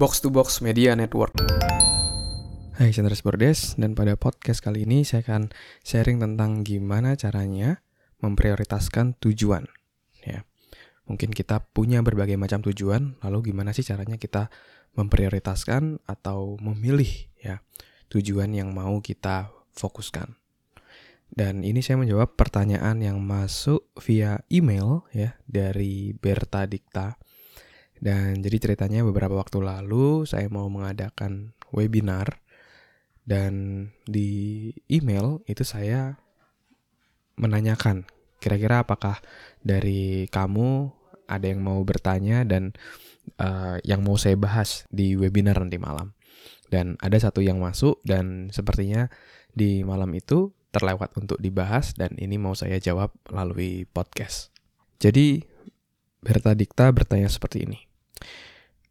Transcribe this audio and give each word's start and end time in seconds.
Box 0.00 0.24
to 0.24 0.32
Box 0.32 0.64
Media 0.64 0.96
Network. 0.96 1.36
Hai, 2.80 2.88
saya 2.88 3.04
Andres 3.04 3.20
Bordes, 3.20 3.76
dan 3.76 3.92
pada 3.92 4.16
podcast 4.16 4.64
kali 4.64 4.88
ini 4.88 5.04
saya 5.04 5.20
akan 5.20 5.52
sharing 5.84 6.16
tentang 6.24 6.64
gimana 6.64 7.20
caranya 7.20 7.84
memprioritaskan 8.24 9.20
tujuan. 9.20 9.68
Ya, 10.24 10.48
mungkin 11.04 11.36
kita 11.36 11.68
punya 11.76 12.00
berbagai 12.00 12.40
macam 12.40 12.64
tujuan, 12.64 13.20
lalu 13.20 13.52
gimana 13.52 13.76
sih 13.76 13.84
caranya 13.84 14.16
kita 14.16 14.48
memprioritaskan 14.96 16.00
atau 16.08 16.56
memilih 16.64 17.28
ya 17.36 17.60
tujuan 18.08 18.56
yang 18.56 18.72
mau 18.72 19.04
kita 19.04 19.52
fokuskan. 19.76 20.32
Dan 21.28 21.60
ini 21.60 21.84
saya 21.84 22.00
menjawab 22.00 22.40
pertanyaan 22.40 23.04
yang 23.04 23.20
masuk 23.20 23.92
via 24.00 24.40
email 24.48 25.04
ya 25.12 25.36
dari 25.44 26.16
Berta 26.16 26.64
Dikta 26.64 27.20
dan 28.00 28.40
jadi 28.40 28.56
ceritanya 28.56 29.04
beberapa 29.04 29.36
waktu 29.36 29.60
lalu 29.60 30.24
saya 30.24 30.48
mau 30.48 30.66
mengadakan 30.72 31.52
webinar 31.70 32.40
dan 33.28 33.86
di 34.08 34.72
email 34.88 35.44
itu 35.46 35.62
saya 35.62 36.16
menanyakan 37.36 38.08
kira-kira 38.40 38.82
apakah 38.82 39.20
dari 39.60 40.26
kamu 40.32 40.90
ada 41.30 41.46
yang 41.46 41.62
mau 41.62 41.78
bertanya 41.86 42.42
dan 42.42 42.74
uh, 43.38 43.78
yang 43.86 44.02
mau 44.02 44.18
saya 44.18 44.34
bahas 44.34 44.88
di 44.90 45.14
webinar 45.14 45.60
nanti 45.62 45.78
malam. 45.78 46.16
Dan 46.66 46.98
ada 46.98 47.14
satu 47.18 47.42
yang 47.42 47.62
masuk 47.62 48.02
dan 48.02 48.50
sepertinya 48.50 49.06
di 49.54 49.82
malam 49.86 50.10
itu 50.14 50.50
terlewat 50.70 51.14
untuk 51.18 51.38
dibahas 51.42 51.94
dan 51.98 52.14
ini 52.18 52.38
mau 52.38 52.54
saya 52.54 52.78
jawab 52.78 53.10
melalui 53.30 53.86
podcast. 53.90 54.54
Jadi 55.02 55.42
Berta 56.20 56.54
Dikta 56.54 56.90
bertanya 56.94 57.26
seperti 57.26 57.66
ini. 57.66 57.89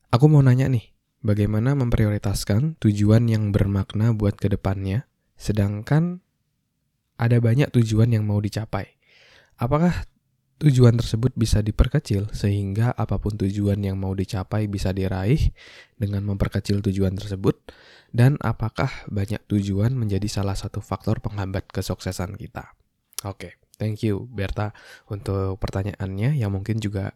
Aku 0.10 0.26
mau 0.26 0.42
nanya 0.42 0.66
nih, 0.66 0.90
bagaimana 1.22 1.78
memprioritaskan 1.78 2.82
tujuan 2.82 3.30
yang 3.30 3.54
bermakna 3.54 4.16
buat 4.16 4.40
ke 4.40 4.50
depannya, 4.50 5.06
sedangkan 5.38 6.24
ada 7.20 7.38
banyak 7.44 7.70
tujuan 7.76 8.16
yang 8.16 8.24
mau 8.24 8.40
dicapai. 8.40 8.96
Apakah 9.60 10.08
tujuan 10.60 10.96
tersebut 11.00 11.36
bisa 11.36 11.64
diperkecil 11.64 12.32
sehingga 12.36 12.92
apa 12.96 13.20
pun 13.20 13.36
tujuan 13.36 13.80
yang 13.80 14.00
mau 14.00 14.12
dicapai 14.16 14.68
bisa 14.68 14.92
diraih 14.96 15.52
dengan 16.00 16.24
memperkecil 16.24 16.80
tujuan 16.84 17.16
tersebut? 17.20 17.60
Dan 18.10 18.42
apakah 18.42 18.90
banyak 19.12 19.46
tujuan 19.46 19.94
menjadi 19.94 20.26
salah 20.26 20.58
satu 20.58 20.82
faktor 20.82 21.22
penghambat 21.22 21.70
kesuksesan 21.70 22.40
kita? 22.40 22.74
Oke, 23.28 23.36
okay, 23.38 23.52
thank 23.78 24.02
you 24.02 24.26
Berta 24.32 24.74
untuk 25.12 25.60
pertanyaannya 25.62 26.40
yang 26.40 26.56
mungkin 26.56 26.82
juga 26.82 27.14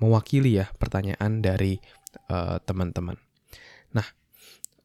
mewakili 0.00 0.58
ya 0.58 0.66
pertanyaan 0.76 1.44
dari 1.44 1.78
uh, 2.32 2.58
teman-teman. 2.64 3.16
Nah, 3.94 4.06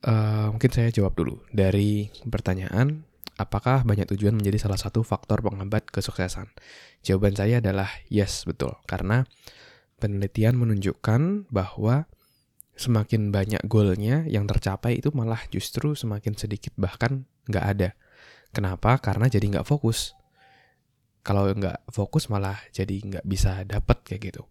uh, 0.06 0.48
mungkin 0.52 0.72
saya 0.72 0.92
jawab 0.92 1.16
dulu 1.18 1.42
dari 1.50 2.12
pertanyaan 2.28 3.08
apakah 3.36 3.84
banyak 3.84 4.08
tujuan 4.16 4.36
menjadi 4.36 4.68
salah 4.68 4.80
satu 4.80 5.04
faktor 5.04 5.44
penghambat 5.44 5.88
kesuksesan? 5.92 6.52
Jawaban 7.04 7.36
saya 7.36 7.60
adalah 7.60 7.88
yes, 8.08 8.48
betul. 8.48 8.76
Karena 8.88 9.24
penelitian 10.00 10.60
menunjukkan 10.60 11.52
bahwa 11.52 12.08
semakin 12.76 13.32
banyak 13.32 13.64
goalnya 13.72 14.28
yang 14.28 14.44
tercapai 14.44 15.00
itu 15.00 15.12
malah 15.16 15.40
justru 15.48 15.96
semakin 15.96 16.36
sedikit 16.36 16.76
bahkan 16.76 17.24
nggak 17.48 17.66
ada. 17.66 17.90
Kenapa? 18.52 19.00
Karena 19.00 19.32
jadi 19.32 19.48
nggak 19.48 19.68
fokus. 19.68 20.16
Kalau 21.26 21.48
nggak 21.50 21.90
fokus 21.90 22.28
malah 22.30 22.60
jadi 22.72 22.96
nggak 23.02 23.26
bisa 23.26 23.64
dapat 23.66 24.04
kayak 24.04 24.32
gitu. 24.32 24.44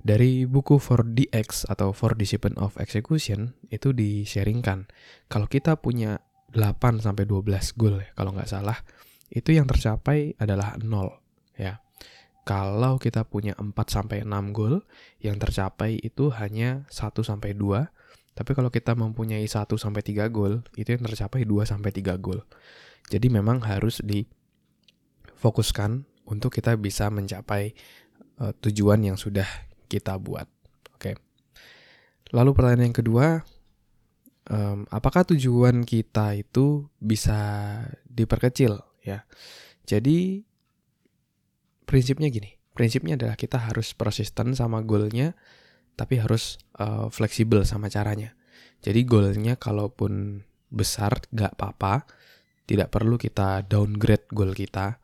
Dari 0.00 0.48
buku 0.48 0.80
4DX 0.80 1.68
atau 1.68 1.92
4 1.92 2.16
Discipline 2.16 2.56
of 2.56 2.80
Execution 2.80 3.52
itu 3.68 3.92
di-sharingkan 3.92 4.88
kalau 5.28 5.44
kita 5.44 5.76
punya 5.76 6.24
8 6.56 7.04
sampai 7.04 7.28
12 7.28 7.76
goal 7.76 8.00
ya 8.00 8.08
kalau 8.16 8.32
nggak 8.32 8.48
salah 8.48 8.80
itu 9.30 9.54
yang 9.54 9.68
tercapai 9.68 10.34
adalah 10.40 10.80
0 10.80 11.60
ya. 11.60 11.84
Kalau 12.48 12.96
kita 12.96 13.28
punya 13.28 13.52
4 13.60 13.76
sampai 13.86 14.24
6 14.24 14.56
goal 14.56 14.80
yang 15.20 15.36
tercapai 15.36 16.00
itu 16.00 16.32
hanya 16.32 16.88
1 16.88 17.20
sampai 17.20 17.52
2 17.52 17.84
tapi 18.32 18.56
kalau 18.56 18.72
kita 18.72 18.96
mempunyai 18.96 19.44
1 19.44 19.68
sampai 19.76 20.00
3 20.00 20.32
goal 20.32 20.64
itu 20.80 20.96
yang 20.96 21.04
tercapai 21.04 21.44
2 21.44 21.60
sampai 21.68 21.92
3 21.92 22.16
goal. 22.16 22.40
Jadi 23.12 23.28
memang 23.28 23.60
harus 23.68 24.00
difokuskan 24.00 26.08
untuk 26.24 26.56
kita 26.56 26.72
bisa 26.80 27.12
mencapai 27.12 27.76
uh, 28.40 28.56
tujuan 28.64 29.04
yang 29.04 29.20
sudah 29.20 29.69
kita 29.90 30.14
buat. 30.22 30.46
Oke. 30.94 31.18
Lalu 32.30 32.50
pertanyaan 32.54 32.86
yang 32.86 32.96
kedua, 32.96 33.42
um, 34.46 34.86
apakah 34.86 35.26
tujuan 35.34 35.82
kita 35.82 36.38
itu 36.38 36.86
bisa 37.02 37.82
diperkecil 38.06 38.78
ya? 39.02 39.26
Jadi 39.82 40.46
prinsipnya 41.82 42.30
gini, 42.30 42.54
prinsipnya 42.70 43.18
adalah 43.18 43.34
kita 43.34 43.58
harus 43.58 43.90
persisten 43.98 44.54
sama 44.54 44.78
goalnya, 44.86 45.34
tapi 45.98 46.22
harus 46.22 46.62
uh, 46.78 47.10
fleksibel 47.10 47.66
sama 47.66 47.90
caranya. 47.90 48.38
Jadi 48.78 49.02
goalnya 49.02 49.58
kalaupun 49.58 50.46
besar 50.70 51.18
gak 51.34 51.58
apa-apa, 51.58 52.06
tidak 52.70 52.94
perlu 52.94 53.18
kita 53.18 53.66
downgrade 53.66 54.30
goal 54.30 54.54
kita 54.54 55.02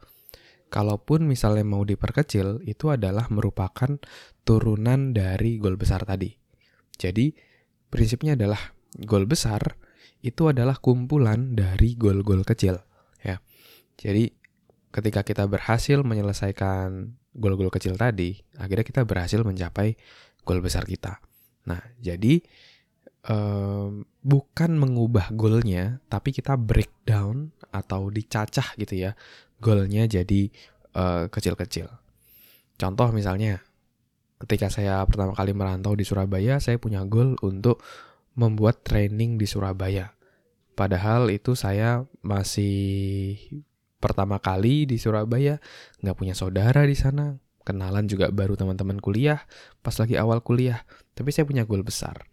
kalaupun 0.77 1.25
misalnya 1.25 1.65
mau 1.65 1.89
diperkecil, 1.89 2.61
itu 2.69 2.93
adalah 2.93 3.33
merupakan 3.33 3.97
turunan 4.45 5.17
dari 5.17 5.57
gol 5.57 5.81
besar 5.81 6.05
tadi. 6.05 6.37
Jadi, 7.01 7.33
prinsipnya 7.89 8.37
adalah 8.37 8.77
gol 9.01 9.25
besar 9.25 9.81
itu 10.21 10.53
adalah 10.53 10.77
kumpulan 10.77 11.57
dari 11.57 11.97
gol-gol 11.97 12.45
kecil, 12.45 12.77
ya. 13.25 13.41
Jadi, 13.97 14.29
ketika 14.93 15.25
kita 15.25 15.49
berhasil 15.49 16.05
menyelesaikan 16.05 17.17
gol-gol 17.33 17.73
kecil 17.73 17.97
tadi, 17.97 18.37
akhirnya 18.61 18.85
kita 18.85 19.09
berhasil 19.09 19.41
mencapai 19.41 19.97
gol 20.45 20.61
besar 20.61 20.85
kita. 20.85 21.25
Nah, 21.65 21.81
jadi 22.05 22.45
bukan 24.23 24.71
mengubah 24.79 25.35
golnya, 25.35 25.99
tapi 26.07 26.31
kita 26.31 26.55
breakdown 26.55 27.51
atau 27.75 28.09
dicacah 28.09 28.73
gitu 28.79 28.95
ya 28.95 29.13
goalnya 29.59 30.07
jadi 30.07 30.49
kecil 30.97 31.29
kecil-kecil. 31.29 31.89
Contoh 32.77 33.09
misalnya, 33.13 33.61
ketika 34.41 34.73
saya 34.73 35.05
pertama 35.05 35.37
kali 35.37 35.53
merantau 35.53 35.93
di 35.93 36.05
Surabaya, 36.05 36.57
saya 36.61 36.81
punya 36.81 37.05
goal 37.05 37.37
untuk 37.45 37.85
membuat 38.37 38.85
training 38.85 39.37
di 39.41 39.45
Surabaya. 39.49 40.13
Padahal 40.77 41.33
itu 41.33 41.57
saya 41.57 42.05
masih 42.21 43.37
pertama 43.97 44.37
kali 44.41 44.85
di 44.85 45.01
Surabaya, 45.01 45.57
nggak 46.05 46.17
punya 46.17 46.37
saudara 46.37 46.85
di 46.85 46.93
sana, 46.93 47.41
kenalan 47.65 48.09
juga 48.09 48.29
baru 48.29 48.61
teman-teman 48.61 49.01
kuliah, 49.01 49.41
pas 49.81 49.97
lagi 49.97 50.21
awal 50.21 50.45
kuliah. 50.45 50.85
Tapi 51.17 51.33
saya 51.33 51.49
punya 51.49 51.65
goal 51.65 51.81
besar. 51.81 52.29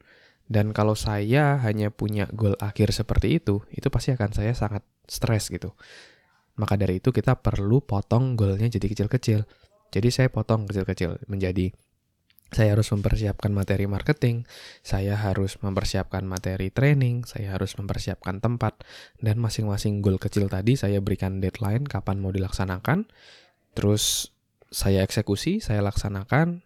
Dan 0.48 0.76
kalau 0.76 0.94
saya 0.94 1.58
hanya 1.64 1.90
punya 1.90 2.28
goal 2.32 2.60
akhir 2.60 2.92
seperti 2.92 3.40
itu, 3.40 3.64
itu 3.72 3.88
pasti 3.88 4.12
akan 4.14 4.32
saya 4.36 4.52
sangat 4.54 4.84
stres 5.08 5.48
gitu. 5.50 5.74
Maka 6.60 6.78
dari 6.78 7.02
itu 7.02 7.10
kita 7.10 7.40
perlu 7.40 7.82
potong 7.82 8.38
goalnya 8.38 8.70
jadi 8.70 8.86
kecil-kecil. 8.86 9.48
Jadi 9.94 10.10
saya 10.10 10.30
potong 10.30 10.70
kecil-kecil 10.70 11.26
menjadi 11.30 11.74
saya 12.54 12.78
harus 12.78 12.94
mempersiapkan 12.94 13.50
materi 13.50 13.90
marketing, 13.90 14.46
saya 14.86 15.18
harus 15.18 15.58
mempersiapkan 15.58 16.22
materi 16.22 16.70
training, 16.70 17.26
saya 17.26 17.58
harus 17.58 17.74
mempersiapkan 17.82 18.40
tempat, 18.40 18.78
dan 19.26 19.42
masing-masing 19.42 20.06
goal 20.06 20.22
kecil 20.22 20.46
tadi 20.54 20.78
saya 20.78 21.02
berikan 21.02 21.42
deadline 21.42 21.82
kapan 21.82 22.22
mau 22.22 22.30
dilaksanakan, 22.30 23.10
terus 23.74 24.30
saya 24.70 25.02
eksekusi, 25.02 25.66
saya 25.66 25.82
laksanakan, 25.82 26.62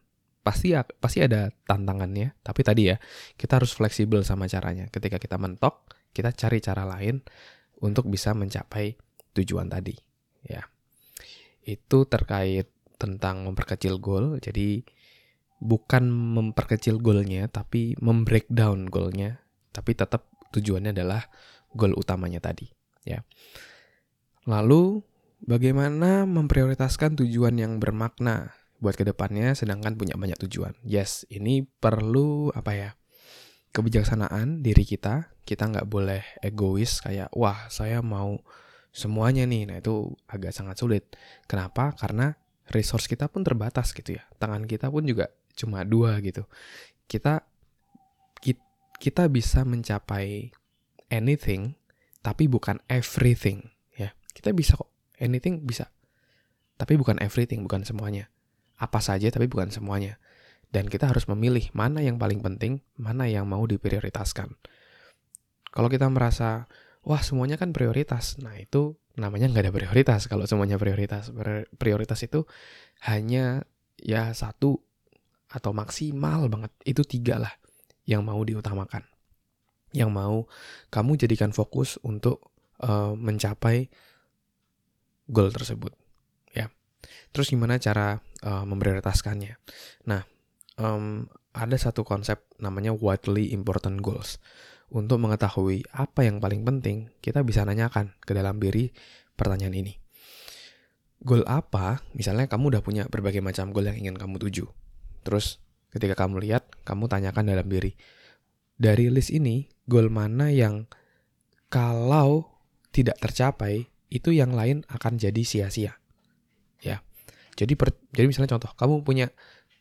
pasti 0.47 0.71
pasti 1.03 1.19
ada 1.19 1.51
tantangannya, 1.67 2.39
tapi 2.39 2.63
tadi 2.63 2.87
ya 2.87 2.95
kita 3.35 3.59
harus 3.59 3.75
fleksibel 3.75 4.23
sama 4.23 4.47
caranya. 4.47 4.87
Ketika 4.87 5.19
kita 5.19 5.35
mentok, 5.35 5.91
kita 6.15 6.31
cari 6.31 6.63
cara 6.63 6.87
lain 6.87 7.19
untuk 7.83 8.07
bisa 8.07 8.31
mencapai 8.31 8.95
tujuan 9.35 9.67
tadi 9.67 9.91
ya. 10.47 10.63
Itu 11.67 12.07
terkait 12.07 12.71
tentang 12.95 13.43
memperkecil 13.43 13.99
goal. 13.99 14.39
Jadi 14.39 14.87
bukan 15.59 16.07
memperkecil 16.07 17.03
goalnya 17.03 17.51
tapi 17.51 17.99
membreakdown 17.99 18.87
goalnya. 18.87 19.43
Tapi 19.75 19.91
tetap 19.99 20.31
tujuannya 20.55 20.95
adalah 20.95 21.27
goal 21.75 21.91
utamanya 21.99 22.39
tadi 22.39 22.71
ya. 23.03 23.19
Lalu 24.47 25.03
bagaimana 25.43 26.23
memprioritaskan 26.23 27.19
tujuan 27.19 27.59
yang 27.59 27.83
bermakna 27.83 28.55
buat 28.77 28.93
ke 28.93 29.03
depannya 29.05 29.57
sedangkan 29.57 29.97
punya 29.97 30.13
banyak 30.13 30.37
tujuan 30.47 30.77
yes 30.85 31.25
ini 31.33 31.65
perlu 31.65 32.53
apa 32.53 32.71
ya 32.73 32.89
kebijaksanaan 33.73 34.61
diri 34.61 34.85
kita 34.85 35.33
kita 35.45 35.63
nggak 35.69 35.87
boleh 35.89 36.21
egois 36.41 37.01
kayak 37.01 37.33
wah 37.33 37.69
saya 37.71 38.03
mau 38.03 38.37
semuanya 38.97 39.45
nih. 39.45 39.69
Nah, 39.69 39.77
itu 39.77 40.09
agak 40.25 40.49
sangat 40.57 40.81
sulit. 40.81 41.13
Kenapa? 41.45 41.93
Karena 41.93 42.33
resource 42.73 43.05
kita 43.05 43.29
pun 43.29 43.45
terbatas 43.45 43.93
gitu 43.93 44.17
ya. 44.17 44.25
Tangan 44.41 44.65
kita 44.65 44.89
pun 44.89 45.05
juga 45.05 45.29
cuma 45.53 45.85
dua 45.85 46.17
gitu. 46.25 46.49
Kita 47.05 47.45
kita 48.97 49.29
bisa 49.29 49.61
mencapai 49.61 50.49
anything 51.13 51.77
tapi 52.25 52.49
bukan 52.49 52.81
everything 52.89 53.61
ya. 53.93 54.09
Kita 54.33 54.49
bisa 54.57 54.73
kok 54.73 54.89
anything 55.21 55.61
bisa. 55.61 55.93
Tapi 56.81 56.97
bukan 56.97 57.21
everything, 57.21 57.61
bukan 57.61 57.85
semuanya. 57.85 58.33
Apa 58.77 59.01
saja 59.01 59.27
tapi 59.33 59.49
bukan 59.49 59.73
semuanya. 59.73 60.21
Dan 60.69 60.91
kita 60.91 61.09
harus 61.09 61.25
memilih 61.31 61.71
mana 61.71 62.03
yang 62.03 62.19
paling 62.19 62.43
penting, 62.43 62.83
mana 62.99 63.25
yang 63.25 63.47
mau 63.47 63.63
diprioritaskan. 63.63 64.53
Kalau 65.71 65.87
kita 65.87 66.09
merasa, 66.11 66.67
wah 67.07 67.21
semuanya 67.23 67.55
kan 67.55 67.71
prioritas, 67.71 68.35
nah 68.41 68.53
itu 68.57 68.99
namanya 69.17 69.49
nggak 69.49 69.63
ada 69.63 69.73
prioritas 69.73 70.27
kalau 70.27 70.43
semuanya 70.43 70.75
prioritas. 70.75 71.31
Prioritas 71.79 72.19
itu 72.21 72.43
hanya 73.07 73.63
ya 73.97 74.35
satu 74.35 74.77
atau 75.47 75.71
maksimal 75.71 76.51
banget, 76.51 76.71
itu 76.83 77.01
tiga 77.07 77.39
lah 77.39 77.53
yang 78.03 78.27
mau 78.27 78.39
diutamakan. 78.43 79.07
Yang 79.95 80.09
mau 80.11 80.37
kamu 80.91 81.15
jadikan 81.15 81.55
fokus 81.55 81.95
untuk 82.03 82.51
uh, 82.83 83.15
mencapai 83.15 83.87
goal 85.31 85.47
tersebut. 85.51 85.95
Terus 87.37 87.53
gimana 87.53 87.77
cara 87.77 88.17
uh, 88.17 88.65
memprioritaskannya? 88.65 89.61
Nah, 90.09 90.25
um, 90.81 91.29
ada 91.53 91.77
satu 91.77 92.01
konsep 92.01 92.41
namanya 92.57 92.97
widely 92.97 93.53
important 93.53 94.01
goals. 94.01 94.41
Untuk 94.89 95.21
mengetahui 95.21 95.85
apa 95.93 96.25
yang 96.25 96.41
paling 96.41 96.65
penting, 96.65 97.13
kita 97.21 97.45
bisa 97.45 97.61
nanyakan 97.61 98.17
ke 98.25 98.33
dalam 98.33 98.57
diri 98.57 98.89
pertanyaan 99.37 99.77
ini. 99.77 99.93
Goal 101.21 101.45
apa? 101.45 102.01
Misalnya 102.17 102.49
kamu 102.49 102.73
udah 102.73 102.81
punya 102.81 103.05
berbagai 103.05 103.45
macam 103.45 103.69
goal 103.69 103.85
yang 103.85 104.01
ingin 104.01 104.17
kamu 104.17 104.41
tuju. 104.41 104.65
Terus 105.21 105.61
ketika 105.93 106.17
kamu 106.17 106.41
lihat, 106.41 106.65
kamu 106.89 107.05
tanyakan 107.05 107.53
dalam 107.53 107.69
diri, 107.69 107.93
dari 108.81 109.13
list 109.13 109.29
ini, 109.29 109.69
goal 109.85 110.09
mana 110.09 110.49
yang 110.49 110.89
kalau 111.69 112.49
tidak 112.89 113.21
tercapai, 113.21 113.93
itu 114.09 114.33
yang 114.33 114.57
lain 114.57 114.81
akan 114.89 115.21
jadi 115.21 115.45
sia-sia. 115.45 116.01
Ya. 116.81 117.05
Jadi 117.57 117.73
per, 117.73 117.97
jadi 118.13 118.29
misalnya 118.29 118.55
contoh, 118.55 118.71
kamu 118.77 119.01
punya 119.01 119.27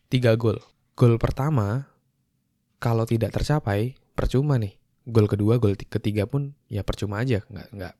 tiga 0.08 0.32
goal. 0.34 0.56
Goal 0.96 1.20
pertama 1.20 1.92
kalau 2.80 3.04
tidak 3.04 3.36
tercapai 3.36 3.94
percuma 4.16 4.56
nih. 4.56 4.80
Goal 5.06 5.28
kedua 5.28 5.60
goal 5.60 5.76
ketiga 5.76 6.24
pun 6.24 6.56
ya 6.72 6.80
percuma 6.82 7.20
aja. 7.20 7.44
Nggak 7.46 7.68
nggak 7.76 7.94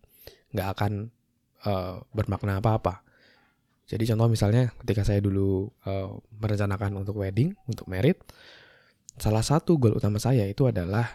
nggak 0.56 0.69
akan 0.73 0.93
uh, 1.69 2.00
bermakna 2.17 2.58
apa 2.58 2.81
apa 2.81 2.94
jadi 3.87 4.02
contoh 4.12 4.26
misalnya 4.26 4.75
ketika 4.82 5.06
saya 5.06 5.23
dulu 5.23 5.70
uh, 5.87 6.19
merencanakan 6.43 6.99
untuk 6.99 7.23
wedding 7.23 7.55
untuk 7.70 7.87
merit 7.87 8.19
salah 9.14 9.46
satu 9.46 9.78
goal 9.78 9.94
utama 9.94 10.19
saya 10.19 10.43
itu 10.43 10.67
adalah 10.67 11.06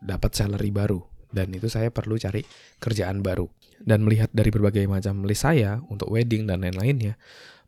dapat 0.00 0.32
salary 0.32 0.72
baru. 0.72 1.04
Dan 1.32 1.52
itu 1.52 1.68
saya 1.68 1.88
perlu 1.88 2.20
cari 2.20 2.44
kerjaan 2.76 3.24
baru. 3.24 3.48
Dan 3.80 4.04
melihat 4.04 4.28
dari 4.32 4.52
berbagai 4.52 4.84
macam 4.84 5.24
list 5.24 5.48
saya 5.48 5.80
untuk 5.88 6.12
wedding 6.12 6.44
dan 6.44 6.60
lain-lainnya 6.60 7.16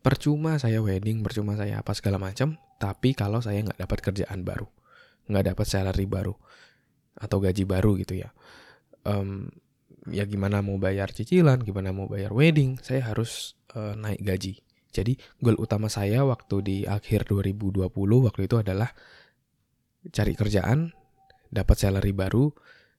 percuma 0.04 0.60
saya 0.60 0.84
wedding, 0.84 1.24
percuma 1.24 1.56
saya 1.56 1.80
apa 1.80 1.96
segala 1.96 2.20
macam, 2.20 2.60
tapi 2.76 3.16
kalau 3.16 3.40
saya 3.40 3.64
nggak 3.64 3.80
dapat 3.80 3.98
kerjaan 4.04 4.44
baru, 4.44 4.68
nggak 5.32 5.56
dapat 5.56 5.66
salary 5.66 6.04
baru 6.04 6.36
atau 7.16 7.40
gaji 7.40 7.64
baru 7.64 7.96
gitu 7.96 8.20
ya, 8.20 8.28
um, 9.08 9.48
ya 10.12 10.28
gimana 10.28 10.60
mau 10.60 10.76
bayar 10.76 11.08
cicilan, 11.08 11.64
gimana 11.64 11.96
mau 11.96 12.04
bayar 12.04 12.36
wedding, 12.36 12.76
saya 12.84 13.08
harus 13.08 13.56
uh, 13.72 13.96
naik 13.96 14.20
gaji. 14.20 14.60
Jadi 14.94 15.16
goal 15.40 15.58
utama 15.58 15.88
saya 15.88 16.22
waktu 16.22 16.56
di 16.62 16.76
akhir 16.84 17.26
2020 17.26 17.88
waktu 18.28 18.40
itu 18.46 18.56
adalah 18.60 18.92
cari 20.12 20.36
kerjaan, 20.36 20.92
dapat 21.48 21.76
salary 21.80 22.12
baru, 22.12 22.52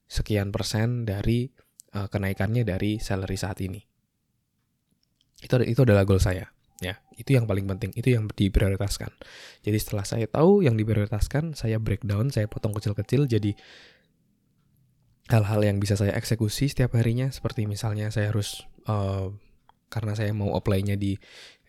sekian 0.10 0.50
persen 0.50 1.06
dari 1.06 1.54
uh, 1.94 2.10
kenaikannya 2.10 2.66
dari 2.66 2.98
salary 2.98 3.38
saat 3.38 3.62
ini. 3.62 3.80
Itu 5.40 5.62
itu 5.62 5.86
adalah 5.86 6.04
goal 6.04 6.20
saya. 6.20 6.55
Ya, 6.84 7.00
itu 7.16 7.32
yang 7.32 7.48
paling 7.48 7.64
penting, 7.72 7.96
itu 7.96 8.12
yang 8.12 8.28
diprioritaskan. 8.28 9.08
Jadi 9.64 9.78
setelah 9.80 10.04
saya 10.04 10.28
tahu 10.28 10.60
yang 10.60 10.76
diprioritaskan, 10.76 11.56
saya 11.56 11.80
breakdown, 11.80 12.36
saya 12.36 12.52
potong 12.52 12.76
kecil-kecil 12.76 13.32
jadi 13.32 13.56
hal-hal 15.32 15.64
yang 15.64 15.78
bisa 15.82 15.98
saya 15.98 16.14
eksekusi 16.14 16.70
setiap 16.70 16.94
harinya 16.94 17.34
seperti 17.34 17.66
misalnya 17.66 18.14
saya 18.14 18.30
harus 18.30 18.62
uh, 18.86 19.34
karena 19.90 20.14
saya 20.14 20.36
mau 20.36 20.54
apply-nya 20.54 21.00
di 21.00 21.16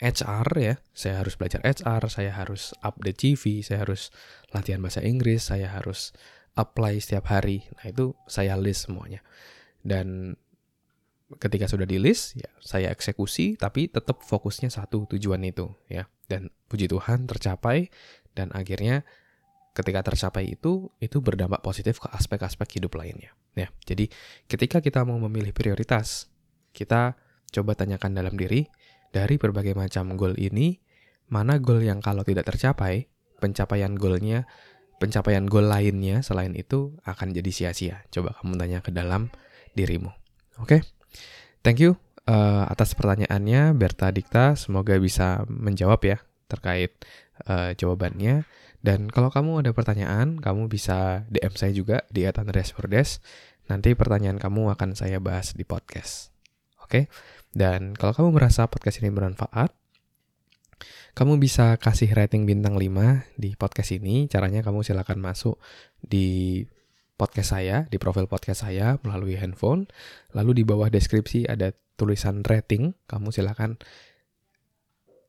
HR 0.03 0.49
ya, 0.59 0.75
saya 0.93 1.23
harus 1.23 1.39
belajar 1.39 1.63
HR, 1.63 2.03
saya 2.11 2.33
harus 2.35 2.75
update 2.83 3.17
CV, 3.23 3.63
saya 3.63 3.87
harus 3.87 4.11
latihan 4.51 4.83
bahasa 4.83 5.01
Inggris, 5.05 5.47
saya 5.49 5.71
harus 5.71 6.11
apply 6.57 6.99
setiap 6.99 7.31
hari. 7.31 7.69
Nah, 7.79 7.93
itu 7.93 8.17
saya 8.27 8.59
list 8.59 8.89
semuanya. 8.91 9.23
Dan 9.87 10.35
ketika 11.43 11.67
sudah 11.67 11.85
di 11.85 11.99
list 11.99 12.39
ya 12.39 12.47
saya 12.63 12.95
eksekusi 12.95 13.59
tapi 13.59 13.91
tetap 13.91 14.23
fokusnya 14.23 14.71
satu 14.71 15.11
tujuan 15.11 15.43
itu 15.43 15.75
ya. 15.91 16.07
Dan 16.27 16.51
puji 16.71 16.91
Tuhan 16.91 17.27
tercapai 17.31 17.91
dan 18.35 18.51
akhirnya 18.55 19.07
ketika 19.75 20.07
tercapai 20.07 20.57
itu 20.57 20.91
itu 20.99 21.19
berdampak 21.21 21.61
positif 21.63 22.01
ke 22.01 22.09
aspek-aspek 22.11 22.79
hidup 22.81 22.95
lainnya 22.99 23.35
ya. 23.59 23.69
Jadi 23.85 24.09
ketika 24.47 24.79
kita 24.79 25.03
mau 25.03 25.19
memilih 25.19 25.51
prioritas 25.51 26.31
kita 26.71 27.19
coba 27.51 27.73
tanyakan 27.75 28.15
dalam 28.17 28.35
diri 28.35 28.67
dari 29.11 29.39
berbagai 29.39 29.75
macam 29.75 30.15
goal 30.19 30.35
ini 30.39 30.79
mana 31.27 31.59
goal 31.59 31.83
yang 31.83 31.99
kalau 31.99 32.23
tidak 32.23 32.47
tercapai 32.47 33.11
pencapaian 33.43 33.93
goalnya 33.99 34.47
pencapaian 34.97 35.45
goal 35.45 35.69
lainnya 35.69 36.25
selain 36.25 36.57
itu 36.57 36.97
akan 37.05 37.37
jadi 37.37 37.51
sia-sia. 37.53 37.97
Coba 38.09 38.33
kamu 38.41 38.57
tanya 38.57 38.79
ke 38.81 38.91
dalam 38.95 39.29
dirimu. 39.77 40.09
Oke? 40.57 40.81
okay? 40.81 40.96
Thank 41.63 41.83
you 41.83 41.99
uh, 42.27 42.65
atas 42.69 42.93
pertanyaannya 42.95 43.75
Berta 43.75 44.11
Dikta. 44.11 44.59
Semoga 44.59 44.99
bisa 44.99 45.47
menjawab 45.49 46.03
ya 46.05 46.19
terkait 46.47 46.95
uh, 47.47 47.73
jawabannya. 47.75 48.47
Dan 48.83 49.11
kalau 49.11 49.35
kamu 49.35 49.67
ada 49.67 49.75
pertanyaan, 49.75 50.39
kamu 50.39 50.71
bisa 50.71 51.27
DM 51.27 51.55
saya 51.59 51.73
juga 51.75 52.07
di 52.07 52.23
@andreasverdes. 52.23 53.19
Nanti 53.67 53.99
pertanyaan 53.99 54.39
kamu 54.39 54.71
akan 54.79 54.95
saya 54.95 55.19
bahas 55.19 55.59
di 55.59 55.67
podcast. 55.67 56.31
Oke? 56.79 56.87
Okay? 56.87 57.05
Dan 57.51 57.99
kalau 57.99 58.15
kamu 58.15 58.29
merasa 58.39 58.71
podcast 58.71 59.03
ini 59.03 59.11
bermanfaat, 59.11 59.75
kamu 61.17 61.41
bisa 61.41 61.81
kasih 61.81 62.13
rating 62.13 62.45
bintang 62.45 62.77
5 62.79 63.25
di 63.35 63.57
podcast 63.59 63.91
ini. 63.97 64.29
Caranya 64.31 64.63
kamu 64.63 64.87
silakan 64.87 65.19
masuk 65.19 65.59
di 65.99 66.63
podcast 67.17 67.57
saya, 67.57 67.89
di 67.89 67.97
profil 67.97 68.29
podcast 68.29 68.69
saya 68.69 69.01
melalui 69.01 69.41
handphone. 69.41 69.89
Lalu 70.37 70.63
di 70.63 70.65
bawah 70.69 70.93
deskripsi 70.93 71.49
ada 71.49 71.73
tulisan 71.97 72.45
rating. 72.45 72.93
Kamu 73.09 73.33
silahkan 73.33 73.81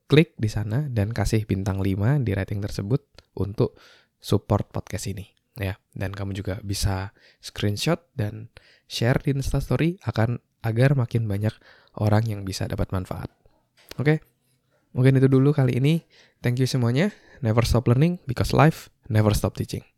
klik 0.08 0.36
di 0.36 0.48
sana 0.48 0.88
dan 0.88 1.12
kasih 1.12 1.48
bintang 1.48 1.80
5 1.80 2.24
di 2.24 2.32
rating 2.36 2.60
tersebut 2.60 3.04
untuk 3.40 3.76
support 4.20 4.68
podcast 4.68 5.08
ini. 5.08 5.26
ya. 5.56 5.80
Dan 5.96 6.12
kamu 6.12 6.36
juga 6.36 6.60
bisa 6.62 7.16
screenshot 7.40 7.98
dan 8.14 8.52
share 8.86 9.18
di 9.24 9.34
Instastory 9.34 9.98
akan 10.04 10.38
agar 10.62 10.92
makin 10.94 11.24
banyak 11.24 11.52
orang 11.96 12.28
yang 12.28 12.40
bisa 12.44 12.68
dapat 12.68 12.92
manfaat. 12.92 13.32
Oke, 13.98 14.20
mungkin 14.92 15.18
itu 15.18 15.26
dulu 15.26 15.56
kali 15.56 15.80
ini. 15.80 16.04
Thank 16.44 16.62
you 16.62 16.68
semuanya. 16.68 17.10
Never 17.42 17.64
stop 17.64 17.88
learning 17.88 18.22
because 18.28 18.52
life 18.54 18.92
never 19.08 19.32
stop 19.34 19.56
teaching. 19.56 19.88